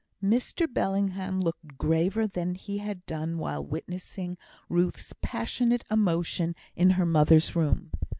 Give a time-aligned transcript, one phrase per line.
[0.23, 4.35] Mr Bellingham looked graver than he had done while witnessing
[4.67, 7.91] Ruth's passionate emotion in her mother's room.